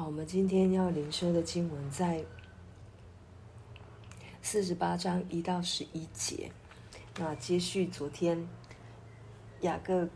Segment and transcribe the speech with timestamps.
[0.00, 2.24] 好，我们今天要灵修的经文在
[4.40, 6.50] 四十八章一到十一节。
[7.18, 8.48] 那接续昨天
[9.60, 10.08] 雅各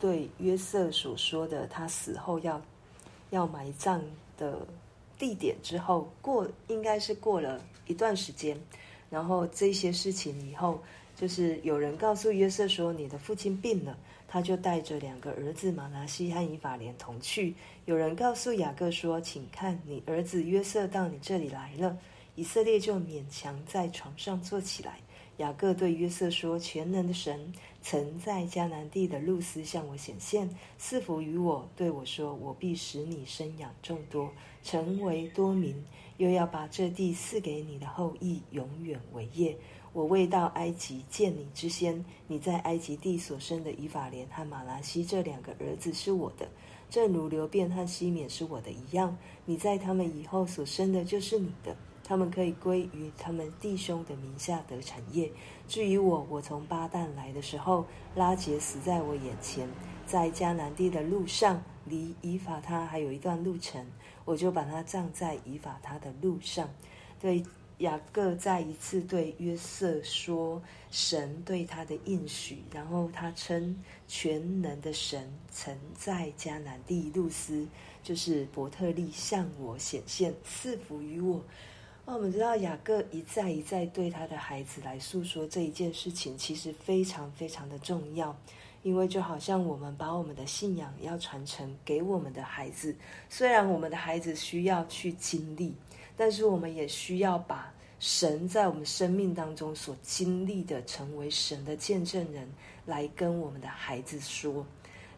[0.00, 2.60] 对约瑟所说的，他死后要
[3.30, 4.02] 要埋葬
[4.36, 4.66] 的
[5.16, 8.60] 地点之后，过应该是过了一段时间，
[9.10, 10.82] 然后这些事情以后，
[11.14, 13.96] 就是有人告诉约瑟说：“你的父亲病了。”
[14.32, 17.52] 他就带着两个儿子马拿西和以法莲同去。
[17.84, 21.98] 有人告诉雅各说：“请看，你儿子约瑟到你这里来了。”
[22.36, 25.00] 以色列就勉强在床上坐起来。
[25.38, 27.52] 雅各对约瑟说：“全能的神
[27.82, 34.30] 曾在迦南地的露丝向我显现，赐福于我，对我说：我必使你生养众多，
[34.62, 35.74] 成为多民，
[36.18, 39.56] 又要把这地赐给你的后裔，永远为业。”
[39.92, 46.48] 我未到埃及见你之先，你在埃及地所生的以法莲和玛拉西这两个儿子是我的，
[46.88, 49.18] 正如流便和西缅是我的一样。
[49.44, 55.28] 你在他们以后所生的就是你的，他们可以归于他们弟兄的名下得产业。
[55.66, 59.68] 至于我，我从巴旦来的时候，拉结死在我眼前，
[60.06, 63.84] 在迦南地的路上，离以法他还有一段路程，
[64.24, 66.68] 我就把他葬在以法他的路上。
[67.18, 67.42] 对。
[67.80, 73.74] 雅各再一次对约瑟说神对他的应许，然后他称
[74.06, 77.66] 全能的神曾在迦南地路斯，
[78.02, 81.42] 就是伯特利向我显现，赐福于我。
[82.04, 88.36] 那我们知道雅各一再一再对他的孩子来诉说这一件事情，其实非常非常的重要，
[88.82, 92.94] 因为就好像我们把我们的信仰要传承给我们的孩子，
[93.30, 95.74] 虽然我们的孩子需要去经历。
[96.20, 102.46] 但是我们也需要把神在我们生命当中所经历的，成为神的见证人，
[102.84, 104.66] 来跟我们的孩子说。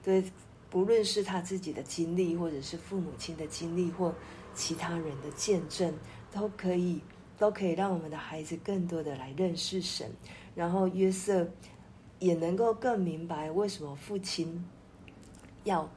[0.01, 0.23] 对，
[0.71, 4.15] 不论是他自己的经历，或者是父母亲的经历，或
[4.55, 5.93] 其他人的见证，
[6.31, 7.01] 都可以，
[7.37, 10.09] 都可以让我们的孩子更多的来认识神。
[10.55, 11.51] 然后约瑟
[12.21, 14.65] 也能够更明白为什么父亲
[15.65, 15.91] 要。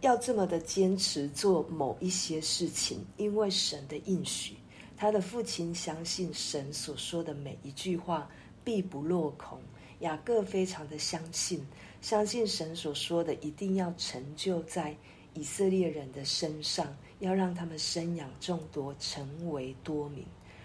[0.00, 4.56] 要这么的坚持做某一些事情，因为神的应许，
[4.96, 8.28] 他的父亲相信神所说的每一句话
[8.64, 9.60] 必不落空。
[9.98, 11.66] 雅各非常的相信，
[12.00, 14.96] 相信神所说的一定要成就在
[15.34, 20.24] 以色列人的身上，要让他们生养众多，成为多民。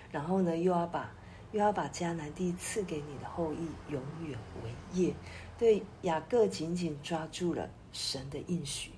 [0.09, 1.13] 然后呢，又要把
[1.51, 5.13] 又要把迦南地赐给你的后裔，永远为业。
[5.57, 8.91] 对，雅各紧紧抓住了神的应许。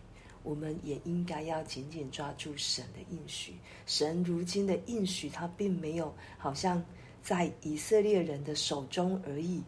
[0.48, 3.56] 我们也应该要紧紧抓住神的应许。
[3.86, 6.82] 神如今的应许，他并没有好像
[7.22, 9.62] 在以色列人的手中而已。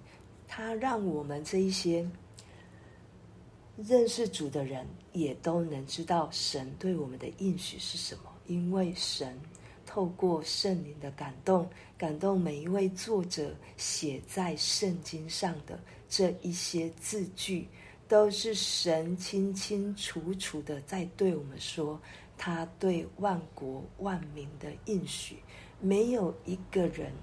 [0.48, 2.10] 他让我们这一些
[3.76, 8.34] 认识主的人，也都能知道神对我们的应许是什么。
[8.48, 9.38] 因为神
[9.86, 17.68] 透过圣灵的感动，感动每一位作者写在圣经上的这一些字句。
[18.10, 22.02] 都是神清清楚楚的在对我们说，
[22.40, 25.38] 他对万国万民的应许，
[25.80, 27.14] 没有一个人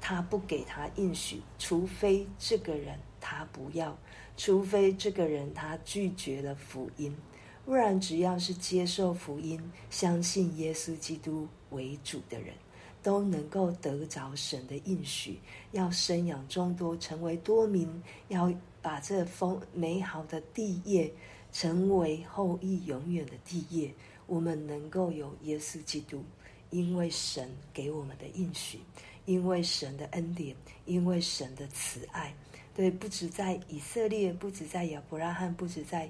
[0.00, 3.96] 他不给他应许，除非这个人他不要，
[4.36, 7.16] 除非这个人他拒绝了福音，
[7.64, 12.52] 不然只要是接受福音、相信耶稣基督为主的人，
[13.00, 15.38] 都能够得着神的应许，
[15.70, 17.88] 要生养众多，成为多民，
[18.26, 18.52] 要。
[18.86, 21.12] 把这丰美好的地业
[21.50, 23.92] 成为后裔永远的地业，
[24.28, 26.22] 我们能够有耶稣基督，
[26.70, 28.78] 因为神给我们的应许，
[29.24, 30.54] 因为神的恩典，
[30.84, 32.32] 因为神的慈爱，
[32.76, 36.08] 对，不止在以色列，不止在亚伯拉罕，不止在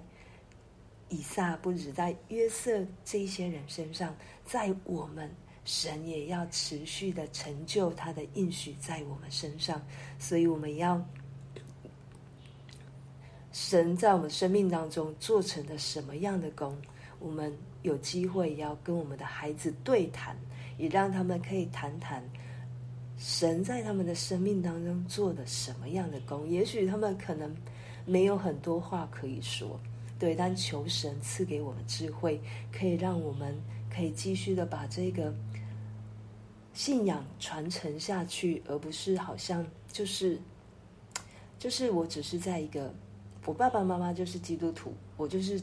[1.09, 5.35] 以撒，不止在约瑟这些人身上，在我们
[5.65, 9.83] 神也要持续的成就他的应许在我们身上，
[10.19, 11.03] 所以我们要。
[13.59, 16.77] 神在我们生命当中做成了什么样的工，
[17.19, 17.51] 我们
[17.81, 20.37] 有机会要跟我们的孩子对谈，
[20.77, 22.23] 也让他们可以谈谈
[23.17, 26.47] 神在他们的生命当中做的什么样的工。
[26.47, 27.51] 也许他们可能
[28.05, 29.81] 没有很多话可以说，
[30.19, 32.39] 对，但求神赐给我们智慧，
[32.71, 33.59] 可以让我们
[33.91, 35.35] 可以继续的把这个
[36.75, 40.39] 信仰传承下去，而不是好像就是
[41.59, 42.93] 就是我只是在一个。
[43.47, 45.63] 我爸爸妈妈就是基督徒，我就是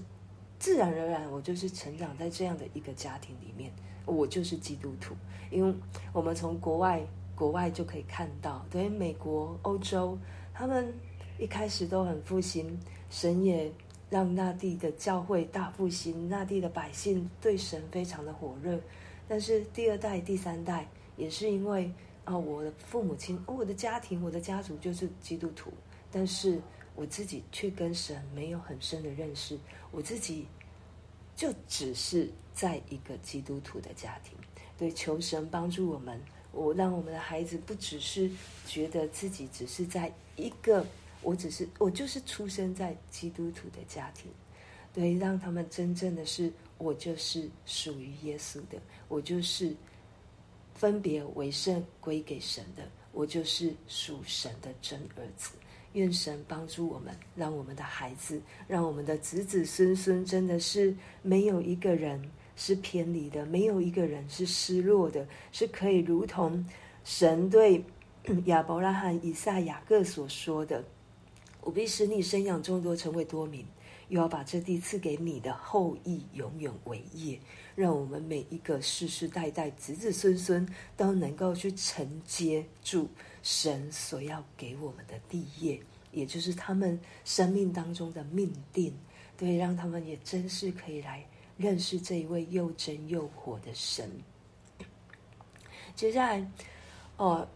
[0.58, 3.70] 自然而然，我就是成长在这样的一个家庭里面，
[4.06, 5.14] 我就是基督徒。
[5.52, 5.76] 因为
[6.14, 10.18] 我们从国外国外就可以看到，对美国、欧洲，
[10.54, 10.94] 他们
[11.38, 13.70] 一开始都很复兴，神也
[14.10, 18.80] 让那地的教会大复兴，那地的百姓对神非常的火热。
[19.28, 20.88] 但是第二代、第三代
[21.18, 21.92] 也是因为
[22.24, 25.70] 啊，我的父母亲、我的家庭、我的家族就是基督徒，
[26.10, 26.62] 但是
[26.96, 29.58] 我自己却跟神没有很深的认识，
[29.92, 30.46] 我自己
[31.36, 34.38] 就只是在一个基督徒的家庭。
[34.78, 36.20] 对，求神帮助我们，
[36.52, 38.30] 我让我们的孩子不只是
[38.68, 40.86] 觉得自己只是在一个，
[41.22, 44.32] 我只是我就是出生在基督徒的家庭，
[44.94, 49.76] 对，让他们真正的是我就是属于耶稣的，我就是
[50.74, 55.52] 分别为圣归给神的，我就是属神的真儿子。
[55.94, 62.30] 愿神帮助我们，让我们的孩子，让我们的子子孙孙，真的是没有一个人。
[62.56, 66.64] 是偏离的，没有一个人是失落的，是可以如同
[67.04, 67.84] 神对
[68.46, 70.86] 亚伯拉罕、以撒、雅各所说的
[71.62, 73.66] ：“我必使你生养众多，成为多民，
[74.10, 77.40] 又要把这地赐给你的后裔，永远为业。”
[77.74, 80.64] 让我们每一个世世代代、子子孙孙
[80.96, 83.10] 都能够去承接住
[83.44, 85.80] 神所要给我们的地业，
[86.12, 88.92] 也就是他们生命当中的命定。
[89.38, 91.24] 对，让他们也真是可以来。
[91.56, 94.10] 认识这一位又真又活的神。
[95.96, 96.52] 接下来，
[97.18, 97.48] 哦，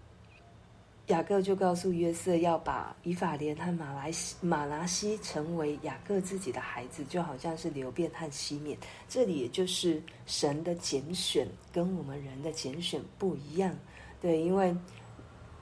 [1.07, 8.77] 雅各就告诉约瑟要把以法莲和马来西马拿西成为雅各自己的孩子，就好像是流便和西缅。
[9.09, 13.75] 这里也就是神的拣选跟我们人的拣选不一样，
[14.21, 14.75] 对，因为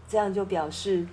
[0.07, 1.07] 这样就表示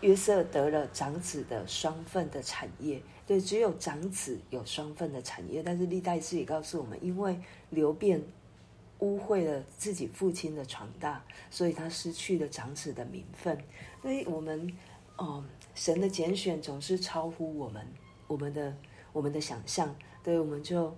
[0.00, 3.02] 约瑟得了长子的双份的产业。
[3.26, 7.40] 对，只有长子有双份的产业，但是历代志也告诉我们，因为
[7.70, 8.22] 流便
[8.98, 13.58] 污秽了自己父亲的床大，所以他失去了长子的名分。
[14.02, 14.70] 所以我们，
[15.16, 15.42] 哦，
[15.74, 17.86] 神的拣选总是超乎我们
[18.26, 18.76] 我们的
[19.14, 20.94] 我们的想象，对，我们就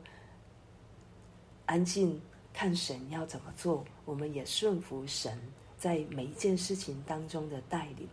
[1.66, 2.20] 安静
[2.52, 5.38] 看神要怎么做，我们也顺服神
[5.78, 8.08] 在每一件事情当中的带领。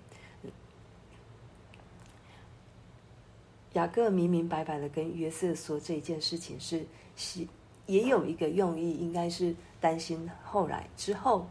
[3.74, 7.48] 雅各明明白白的跟约瑟说这一件事情是，是
[7.88, 11.48] 也有一个用意，应该是担心后来之后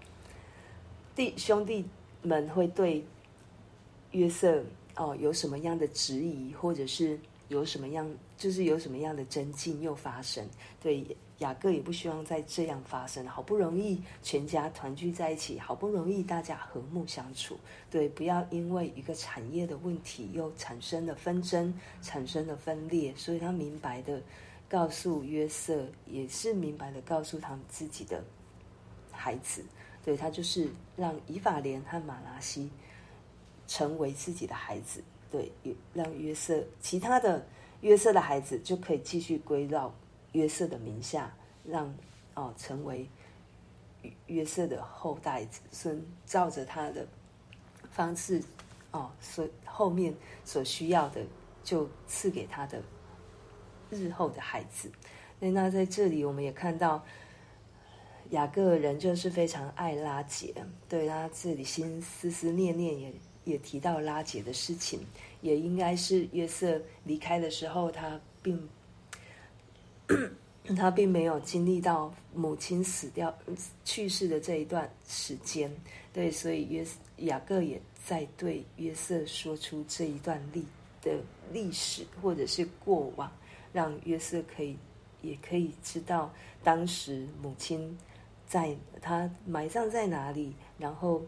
[1.17, 1.85] 弟兄弟
[2.23, 3.05] 们会对
[4.13, 4.63] 约瑟
[4.95, 7.19] 哦有什么样的质疑，或者是
[7.49, 10.49] 有什么样，就是有什么样的增进又发生，
[10.81, 11.05] 对。
[11.43, 17.59] 雅各也不希望再这样发生，好不容易全家团聚在一起，好不容易大家和睦相处，
[17.91, 24.23] 对，不要因为一个产业的问题又产生了纷争，产生了分裂，所以他明白的
[24.69, 28.23] 告诉约瑟，也是明白的告诉他们自己的
[29.11, 29.65] 孩子，
[30.05, 32.71] 对，他就是让以法莲和玛拉西
[33.67, 35.51] 成为自己的孩子，对，
[35.93, 37.45] 让约瑟其他的
[37.81, 39.93] 约瑟的孩子就可以继续归到。
[40.33, 41.35] 约瑟的名下，
[41.65, 41.95] 让
[42.35, 43.09] 哦成为
[44.27, 47.07] 约瑟的后代子孙，照着他的
[47.91, 48.43] 方式
[48.91, 50.15] 哦，所后面
[50.45, 51.21] 所需要的，
[51.63, 52.83] 就赐给他的
[53.91, 54.91] 日后的孩子。
[55.39, 57.05] 那那在这里，我们也看到
[58.31, 60.55] 雅各人就是非常爱拉结，
[60.89, 63.13] 对他这里心思思念念也
[63.45, 65.07] 也提到拉结的事情，
[65.43, 68.69] 也应该是约瑟离开的时候，他并。
[70.77, 73.35] 他并没有经历到母亲死掉、
[73.85, 75.71] 去世的这一段时间，
[76.13, 76.87] 对，所以约
[77.19, 80.65] 雅各也在对约瑟说出这一段历
[81.01, 81.19] 的
[81.53, 83.31] 历史或者是过往，
[83.73, 84.77] 让约瑟可以
[85.21, 87.99] 也可以知道当时母亲
[88.47, 91.23] 在他埋葬在哪里，然后。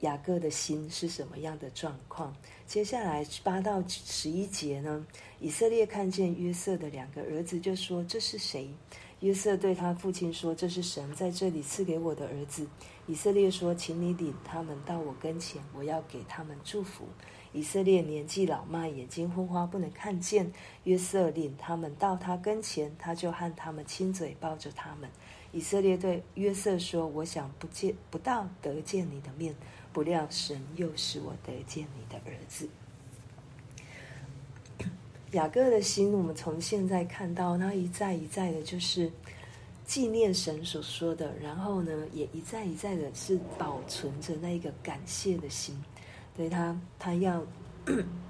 [0.00, 2.34] 雅各的心是什么样的状况？
[2.66, 5.06] 接下来八到十一节呢？
[5.40, 8.68] 以色列看见约瑟的两个儿子，就说：“这是谁？”
[9.20, 12.66] 约瑟对他父亲说：“这是神在这里赐给我的儿子。”
[13.08, 17.06] 以色列说：“请你领他们到我跟前，我要给他们祝福。”
[17.54, 20.52] 以色列年纪老迈，眼睛昏花，不能看见。
[20.84, 25.08] 约瑟领他们到他跟前，他就和他们亲嘴，抱着他们。
[25.52, 29.54] 以色列对约瑟说：“我想不见不到得见你的面。”
[29.96, 32.68] 不料神又使我得见你的儿子。
[35.32, 39.10] 雅各的心，我们从现在看到，他一再一再的，就是
[39.86, 45.74] 纪念神所说的，然后呢，也一再一再的，是保存着那一个感谢的心。
[46.36, 47.42] 对他，他要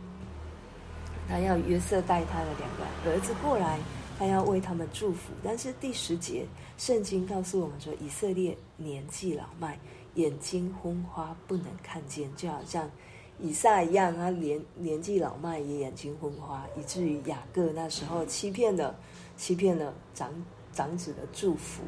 [1.26, 3.80] 他要约瑟带他的两个儿子过来，
[4.16, 5.32] 他要为他们祝福。
[5.42, 6.46] 但是第十节，
[6.78, 9.76] 圣经告诉我们说，以色列年纪老迈。
[10.16, 12.90] 眼睛昏花，不能看见，就好像
[13.38, 18.94] 以撒一样，他年年纪老迈，也眼睛昏花，以至于雅各那时候欺骗了
[19.37, 20.32] 欺骗了长
[20.73, 21.82] 长子的祝福。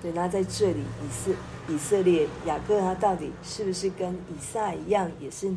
[0.00, 1.32] 对，那在这里，以色
[1.68, 5.52] 以色列雅各他到底是不是跟以撒一样，也是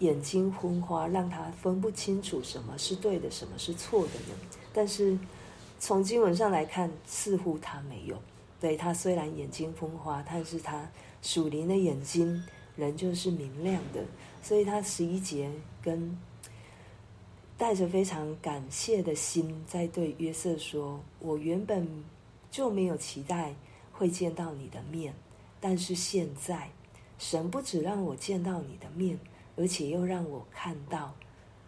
[0.00, 4.34] 眼睛昏花，让他分不清楚什么是对的，什么是错的呢？
[4.72, 5.18] 但是
[5.80, 8.16] 从经文上来看，似乎他没有。
[8.60, 10.88] 对，他虽然眼睛昏花，但是他
[11.22, 12.44] 属灵的眼睛
[12.76, 14.04] 仍旧是明亮的。
[14.42, 15.50] 所以他十一节
[15.82, 16.16] 跟
[17.56, 22.04] 带着非常感谢的心，在对约瑟说：“我原本
[22.50, 23.54] 就没有期待
[23.92, 25.12] 会见到你的面，
[25.60, 26.70] 但是现在
[27.18, 29.18] 神不只让我见到你的面，
[29.56, 31.12] 而且又让我看到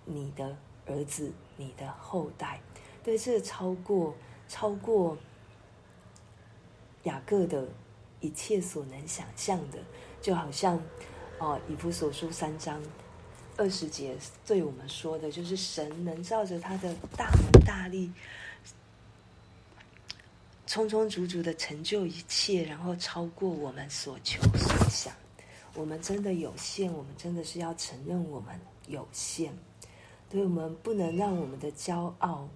[0.05, 2.61] 你的儿子、你的后代。
[3.03, 4.15] 对，这超过
[4.49, 5.19] 超过
[7.03, 7.67] 雅各的
[8.21, 9.79] 一切所能想象的，
[10.21, 10.81] 就好像。”
[11.41, 12.83] 哦，以弗所书三章
[13.57, 14.15] 二十节
[14.47, 18.13] 对我们说的，就是神能照着他的大能大力，
[20.67, 25.15] 充充足足的成就一切，然后超过我们所求所想。
[25.73, 29.51] 我们真的有限，我们真的是要承认我们有限。
[30.29, 32.47] 对，我们不能让我们的骄傲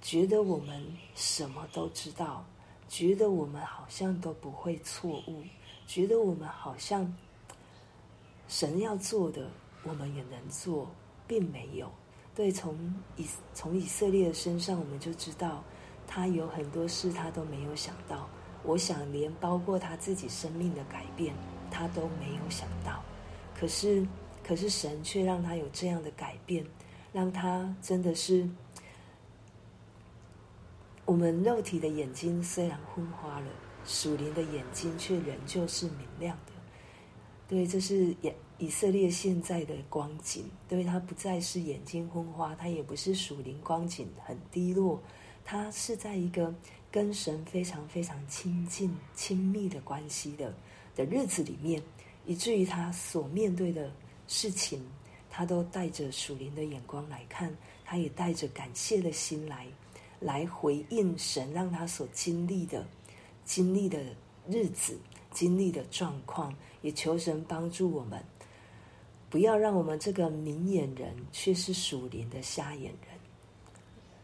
[0.00, 2.46] 觉得我们什么都知道，
[2.88, 5.42] 觉得我们好像都不会错误，
[5.86, 7.12] 觉得我们好像。
[8.48, 9.50] 神要做的，
[9.82, 10.88] 我们也能做，
[11.26, 11.90] 并没有。
[12.32, 15.64] 对，从以从以色列的身上，我们就知道
[16.06, 18.28] 他有很多事他都没有想到。
[18.62, 21.34] 我想，连包括他自己生命的改变，
[21.72, 23.02] 他都没有想到。
[23.58, 24.06] 可是，
[24.46, 26.64] 可是神却让他有这样的改变，
[27.12, 28.48] 让他真的是
[31.06, 33.46] 我们肉体的眼睛虽然昏花了，
[33.86, 36.52] 属灵的眼睛却仍旧是明亮的。
[37.48, 40.50] 对，这是以以色列现在的光景。
[40.68, 45.00] 对，它不再是眼睛昏花，它也不是属灵光景很低落，
[45.44, 46.52] 它是在一个
[46.90, 50.52] 跟神非常非常亲近、亲密的关系的
[50.96, 51.80] 的日子里面，
[52.24, 53.92] 以至于他所面对的
[54.26, 54.84] 事情，
[55.30, 59.68] 他都带着属灵的眼光来看，他也带着感谢的心来
[60.20, 62.86] 来回应神让他所经历的
[63.44, 64.02] 经历的
[64.48, 64.98] 日子。
[65.32, 68.18] 经历的状况，也求神帮助我们，
[69.28, 73.20] 不要让我们这个明眼人却是属灵的瞎眼人。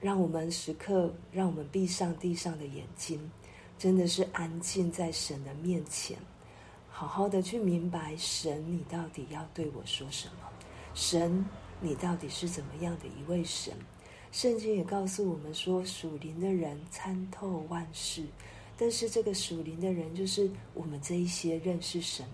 [0.01, 3.31] 让我们时刻，让我们闭上地上的眼睛，
[3.79, 6.17] 真的是安静在神的面前，
[6.89, 10.49] 好好的去明白神，你到底要对我说什么？
[10.95, 11.45] 神，
[11.79, 13.75] 你到底是怎么样的一位神？
[14.33, 18.25] 圣经也告诉我们说，属灵的人参透万事。
[18.79, 22.27] 但是这个属灵的人，就是我们这一些认识神、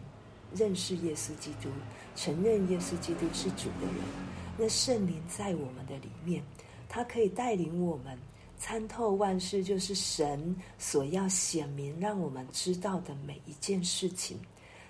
[0.54, 1.68] 认识耶稣基督、
[2.14, 3.96] 承认耶稣基督是主的人。
[4.56, 6.40] 那圣灵在我们的里面，
[6.88, 8.16] 他可以带领我们
[8.56, 14.38] 参透万事，就是神所要显明让我们知道的每一件事情。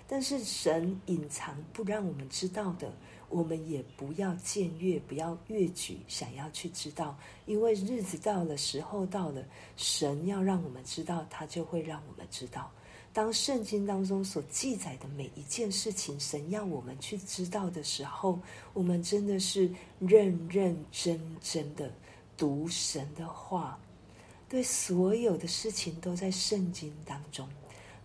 [0.07, 2.93] 但是神隐藏不让我们知道的。
[3.29, 9.43] 我们也不要僭越，不要越矩，想要去知道，因为日子到了，时候到了，
[9.77, 12.71] 神要让我们知道，他就会让我们知道。
[13.11, 18.39] 当圣经当中所记载的每一件事情，神要我们去知道的时候，
[18.73, 19.69] 我们真的是
[19.99, 21.91] 认认真真的
[22.37, 23.79] 读神的话，
[24.47, 27.47] 对所有的事情都在圣经当中。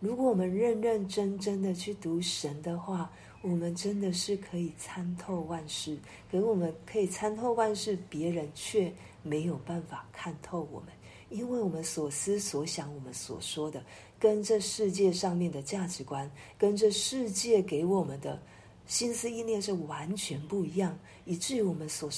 [0.00, 3.10] 如果我们认认真真的去读神的话，
[3.44, 5.98] 我们真的是可以参透万事，
[6.30, 8.90] 可我们可以参透万事，别人却
[9.22, 10.88] 没有办法看透我们，
[11.28, 13.84] 因为我们所思所想，我们所说的，
[14.18, 18.40] 跟这世界上面的价值观，跟这世界给我们的
[18.86, 22.08] 心思意念是完全不一样，以至于我们所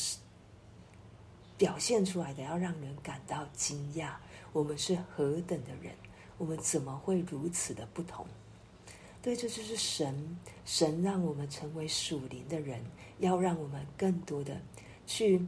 [1.59, 4.11] 表现出来的，要让人感到惊讶。
[4.53, 5.93] 我们是何等的人，
[6.39, 8.25] 我们怎么会如此的不同？
[9.27, 12.81] 对，这就是神，神让我们成为属灵的人，
[13.19, 14.57] 要让我们更多的
[15.05, 15.45] 去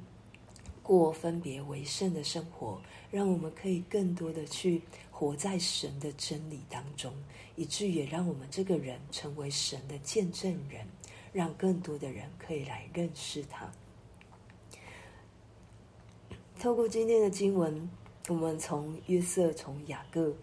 [0.83, 4.83] 过分别为圣的生活，让我们可以更多的去
[5.13, 7.15] 活在神的真理当中，
[7.55, 10.85] 以至于也让我们这个人成为神的见证人，
[11.33, 13.71] 让更多的人可以来认识他。
[16.59, 17.89] 透过今天的经文，
[18.27, 20.35] 我们从约瑟，从雅各。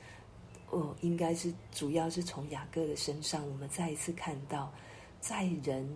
[0.69, 4.73] 哦，应该是主要是从雅各的身上，我们再一次看到，
[5.21, 5.87] 在人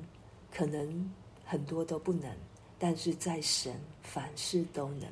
[0.51, 1.11] 可能
[1.43, 2.31] 很多都不能，
[2.77, 5.09] 但是在神凡事都能。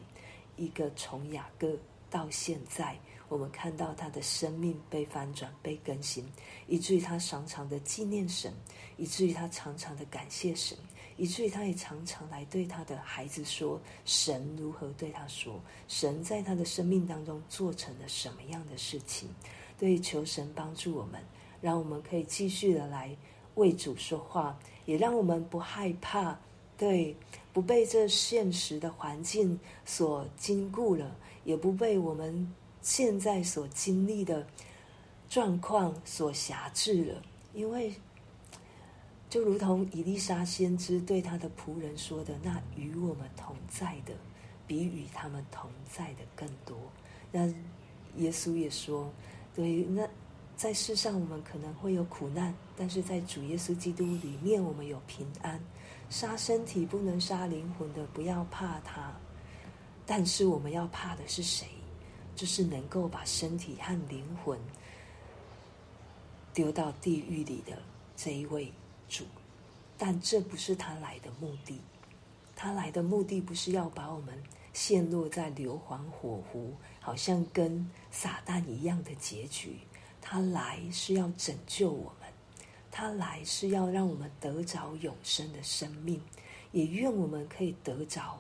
[0.56, 1.78] 一个从雅各
[2.10, 2.98] 到现在，
[3.30, 6.26] 我们看到他的生命被翻转、被更新，
[6.68, 8.52] 以至于他常常的纪念神，
[8.96, 10.76] 以至于他常常的感谢神，
[11.18, 15.60] 以至于他也常常来对他的孩子说：神如何对他说？
[15.88, 19.28] 神在他的生命当中做成了什么样的事情？
[19.80, 21.20] 对，求神帮助我们，
[21.60, 23.16] 让我们可以继续的来
[23.56, 26.40] 为主说话，也让我们不害怕，
[26.78, 27.16] 对，
[27.52, 34.46] 不被这现实的环境所禁锢了，也不被我们现在所经历的
[35.28, 37.22] 状况所辖制了，
[37.54, 37.92] 因为。
[39.30, 44.14] 就如同以利沙先知对他的仆人说的：“那与我们同在的，
[44.66, 46.78] 比与他们同在的更多。”
[47.30, 47.46] 那
[48.16, 49.12] 耶稣也说
[49.54, 50.08] ：“对，那
[50.56, 55.60] 在世上我们可能会有苦难，但是在主耶稣基督里面，我们有平安。
[56.10, 59.14] 杀身体不能杀灵魂的，不要怕他。
[60.06, 61.68] 但是我们要怕的是谁？
[62.34, 64.58] 就是能够把身体和灵魂
[66.54, 67.78] 丢到地狱里的
[68.16, 68.72] 这一位。”
[69.08, 69.26] 主，
[69.98, 71.80] 但这不是他来的目的。
[72.56, 74.42] 他来的目的不是要把我们
[74.74, 79.78] 陷落在硫磺火湖，好像跟撒旦一样的结局。
[80.22, 82.30] 他来是要拯救我们，
[82.92, 86.22] 他来是要让我们得着永生的生命。
[86.72, 88.38] 也愿我们可以得着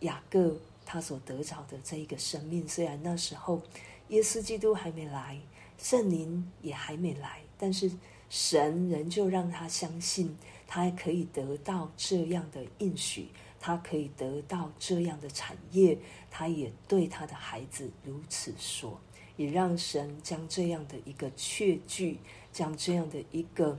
[0.00, 0.56] 雅各
[0.86, 2.66] 他所得着的这一个生命。
[2.68, 3.60] 虽然那时候
[4.08, 5.38] 耶稣基督还没来，
[5.78, 7.90] 圣灵也还没来，但是。
[8.30, 13.28] 神仍旧让他相信，他还可以得到这样的应许，
[13.60, 15.96] 他可以得到这样的产业。
[16.32, 19.00] 他也对他的孩子如此说，
[19.36, 22.18] 也让神将这样的一个确据，
[22.50, 23.78] 将这样的一个，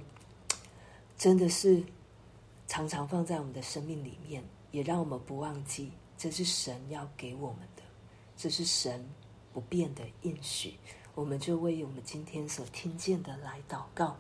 [1.18, 1.84] 真的是
[2.66, 7.82] 常常放在我们的生命里面，也让我们不忘记，这是神要给我们的，
[8.38, 9.06] 这是神
[9.52, 10.76] 不变的应许。
[11.16, 14.18] 我们就为我们今天所听见的来祷告。